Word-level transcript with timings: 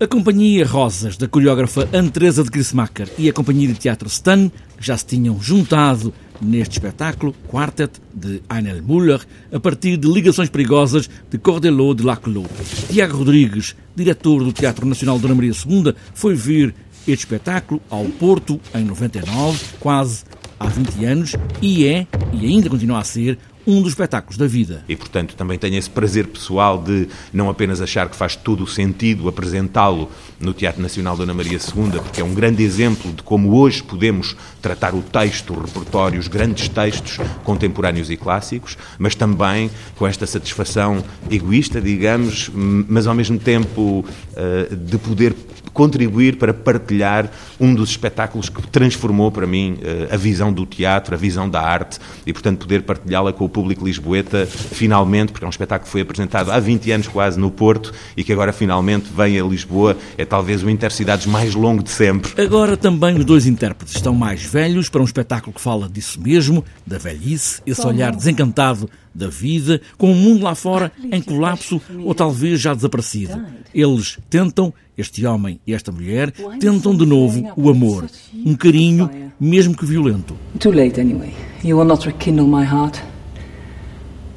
A 0.00 0.08
Companhia 0.08 0.66
Rosas, 0.66 1.16
da 1.16 1.28
coreógrafa 1.28 1.88
Anne-Teresa 1.92 2.42
de 2.42 2.50
Grissmacher 2.50 3.08
e 3.16 3.28
a 3.28 3.32
Companhia 3.32 3.68
de 3.68 3.74
Teatro 3.74 4.08
Stan 4.08 4.50
já 4.76 4.96
se 4.96 5.06
tinham 5.06 5.40
juntado 5.40 6.12
neste 6.42 6.72
espetáculo, 6.72 7.32
Quartet, 7.46 8.02
de 8.12 8.42
Heinel 8.52 8.82
Müller, 8.82 9.20
a 9.52 9.60
partir 9.60 9.96
de 9.96 10.08
ligações 10.08 10.48
perigosas 10.48 11.08
de 11.30 11.38
Cordelot 11.38 11.94
de 11.94 12.02
Laclos. 12.02 12.48
Tiago 12.90 13.18
Rodrigues, 13.18 13.76
diretor 13.94 14.42
do 14.42 14.52
Teatro 14.52 14.84
Nacional 14.84 15.16
Dona 15.20 15.36
Maria 15.36 15.52
II, 15.52 15.94
foi 16.12 16.34
ver 16.34 16.74
este 17.06 17.26
espetáculo 17.26 17.80
ao 17.88 18.04
Porto 18.06 18.60
em 18.74 18.84
99, 18.84 19.64
quase 19.78 20.24
há 20.58 20.66
20 20.66 21.04
anos, 21.04 21.36
e 21.62 21.86
é, 21.86 22.04
e 22.32 22.46
ainda 22.46 22.68
continua 22.68 22.98
a 22.98 23.04
ser, 23.04 23.38
um 23.66 23.80
dos 23.80 23.92
espetáculos 23.92 24.36
da 24.36 24.46
vida. 24.46 24.84
E, 24.88 24.96
portanto, 24.96 25.34
também 25.34 25.58
tenho 25.58 25.76
esse 25.76 25.88
prazer 25.88 26.26
pessoal 26.26 26.82
de 26.82 27.08
não 27.32 27.48
apenas 27.48 27.80
achar 27.80 28.08
que 28.08 28.16
faz 28.16 28.36
todo 28.36 28.64
o 28.64 28.66
sentido 28.66 29.28
apresentá-lo 29.28 30.10
no 30.38 30.52
Teatro 30.52 30.82
Nacional 30.82 31.16
Dona 31.16 31.32
Maria 31.32 31.58
II, 31.58 32.00
porque 32.00 32.20
é 32.20 32.24
um 32.24 32.34
grande 32.34 32.62
exemplo 32.62 33.12
de 33.12 33.22
como 33.22 33.54
hoje 33.56 33.82
podemos 33.82 34.36
tratar 34.60 34.94
o 34.94 35.02
texto, 35.02 35.54
o 35.54 35.60
repertório, 35.60 36.20
os 36.20 36.28
grandes 36.28 36.68
textos 36.68 37.18
contemporâneos 37.42 38.10
e 38.10 38.16
clássicos, 38.16 38.76
mas 38.98 39.14
também 39.14 39.70
com 39.96 40.06
esta 40.06 40.26
satisfação 40.26 41.02
egoísta, 41.30 41.80
digamos, 41.80 42.50
mas 42.54 43.06
ao 43.06 43.14
mesmo 43.14 43.38
tempo 43.38 44.04
eh, 44.36 44.68
de 44.74 44.98
poder 44.98 45.34
contribuir 45.74 46.36
para 46.36 46.54
partilhar 46.54 47.30
um 47.60 47.74
dos 47.74 47.90
espetáculos 47.90 48.48
que 48.48 48.62
transformou 48.68 49.30
para 49.30 49.46
mim 49.46 49.76
eh, 49.82 50.08
a 50.10 50.16
visão 50.16 50.52
do 50.52 50.64
teatro, 50.64 51.14
a 51.14 51.18
visão 51.18 51.50
da 51.50 51.60
arte 51.60 51.98
e, 52.24 52.32
portanto, 52.32 52.60
poder 52.60 52.82
partilhá-la 52.82 53.32
com 53.32 53.44
o 53.44 53.48
público 53.54 53.84
lisboeta 53.84 54.44
finalmente, 54.46 55.30
porque 55.30 55.44
é 55.44 55.46
um 55.46 55.50
espetáculo 55.50 55.86
que 55.86 55.92
foi 55.92 56.00
apresentado 56.00 56.50
há 56.50 56.58
20 56.58 56.90
anos 56.90 57.08
quase 57.08 57.38
no 57.38 57.52
Porto 57.52 57.94
e 58.16 58.24
que 58.24 58.32
agora 58.32 58.52
finalmente 58.52 59.08
vem 59.16 59.38
a 59.38 59.44
Lisboa. 59.44 59.96
É 60.18 60.24
talvez 60.24 60.64
o 60.64 60.68
Intercidades 60.68 61.26
mais 61.26 61.54
longo 61.54 61.84
de 61.84 61.90
sempre. 61.90 62.32
Agora 62.42 62.76
também 62.76 63.16
os 63.16 63.24
dois 63.24 63.46
intérpretes 63.46 63.94
estão 63.94 64.12
mais 64.12 64.42
velhos 64.42 64.88
para 64.88 65.00
um 65.00 65.04
espetáculo 65.04 65.54
que 65.54 65.60
fala 65.60 65.88
disso 65.88 66.20
mesmo, 66.20 66.64
da 66.84 66.98
velhice, 66.98 67.62
esse 67.64 67.86
olhar 67.86 68.14
desencantado 68.14 68.90
da 69.14 69.28
vida, 69.28 69.80
com 69.96 70.10
o 70.10 70.14
mundo 70.14 70.42
lá 70.42 70.56
fora 70.56 70.90
em 71.12 71.22
colapso 71.22 71.80
ou 72.02 72.12
talvez 72.12 72.60
já 72.60 72.74
desaparecido. 72.74 73.40
Eles 73.72 74.18
tentam, 74.28 74.74
este 74.98 75.24
homem 75.24 75.60
e 75.64 75.72
esta 75.72 75.92
mulher, 75.92 76.32
tentam 76.58 76.96
de 76.96 77.06
novo 77.06 77.52
o 77.56 77.70
amor, 77.70 78.06
um 78.34 78.56
carinho, 78.56 79.08
mesmo 79.38 79.76
que 79.76 79.86
violento. 79.86 80.36
Too 80.58 80.72
late 80.72 81.00
anyway. 81.00 81.32
You 81.62 81.78
will 81.78 81.86
not 81.86 82.04
rekindle 82.04 82.48
my 82.48 82.64
heart. 82.64 83.13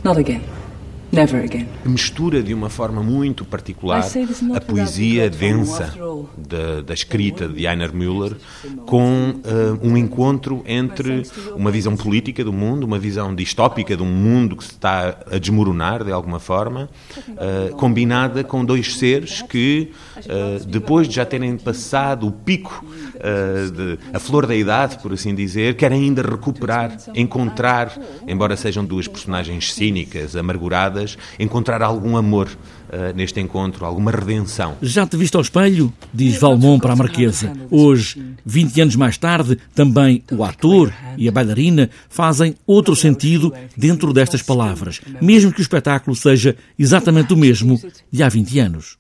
Not 0.07 0.15
again. 0.15 0.56
Never 1.09 1.41
again. 1.41 1.67
Mistura 1.85 2.43
de 2.43 2.53
uma 2.53 2.69
forma 2.69 3.01
muito 3.01 3.45
particular 3.45 4.03
a 4.53 4.59
poesia 4.59 5.29
densa 5.29 5.93
da, 6.37 6.81
da 6.81 6.93
escrita 6.93 7.47
de 7.47 7.65
Einer 7.65 7.93
Müller 7.93 8.35
com 8.85 9.29
uh, 9.31 9.79
um 9.81 9.95
encontro 9.95 10.61
entre 10.67 11.23
uma 11.55 11.71
visão 11.71 11.95
política 11.95 12.43
do 12.43 12.51
mundo, 12.51 12.83
uma 12.83 12.99
visão 12.99 13.33
distópica 13.33 13.95
de 13.95 14.03
um 14.03 14.11
mundo 14.11 14.57
que 14.57 14.65
se 14.65 14.71
está 14.71 15.17
a 15.31 15.37
desmoronar 15.37 16.03
de 16.03 16.11
alguma 16.11 16.39
forma, 16.39 16.89
uh, 17.29 17.73
combinada 17.77 18.43
com 18.43 18.65
dois 18.65 18.97
seres 18.97 19.41
que, 19.41 19.91
uh, 20.17 20.65
depois 20.65 21.07
de 21.07 21.15
já 21.15 21.25
terem 21.25 21.57
passado 21.57 22.27
o 22.27 22.31
pico, 22.31 22.85
de, 23.73 23.97
a 24.13 24.19
flor 24.19 24.45
da 24.45 24.55
idade, 24.55 24.99
por 24.99 25.11
assim 25.11 25.33
dizer, 25.33 25.75
querem 25.75 26.03
ainda 26.03 26.21
recuperar, 26.21 26.95
encontrar, 27.15 27.97
embora 28.27 28.55
sejam 28.55 28.85
duas 28.85 29.07
personagens 29.07 29.73
cínicas, 29.73 30.35
amarguradas 30.35 30.96
encontrar 31.39 31.81
algum 31.81 32.17
amor 32.17 32.47
uh, 32.47 33.15
neste 33.15 33.39
encontro, 33.39 33.85
alguma 33.85 34.11
redenção. 34.11 34.75
Já 34.81 35.05
te 35.05 35.17
viste 35.17 35.35
ao 35.35 35.41
espelho? 35.41 35.93
Diz 36.13 36.37
Valmont 36.37 36.81
para 36.81 36.93
a 36.93 36.95
Marquesa. 36.95 37.53
Hoje, 37.69 38.21
20 38.45 38.81
anos 38.81 38.95
mais 38.95 39.17
tarde, 39.17 39.57
também 39.75 40.23
o 40.31 40.43
ator 40.43 40.93
e 41.17 41.27
a 41.27 41.31
bailarina 41.31 41.89
fazem 42.09 42.55
outro 42.65 42.95
sentido 42.95 43.53
dentro 43.75 44.13
destas 44.13 44.41
palavras, 44.41 45.01
mesmo 45.21 45.51
que 45.51 45.59
o 45.59 45.61
espetáculo 45.61 46.15
seja 46.15 46.55
exatamente 46.77 47.33
o 47.33 47.37
mesmo 47.37 47.79
de 48.11 48.23
há 48.23 48.29
20 48.29 48.59
anos. 48.59 48.97